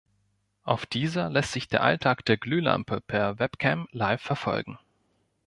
[0.63, 4.79] Auf dieser lässt sich der Alltag der Glühlampe per Webcam live verfolgen.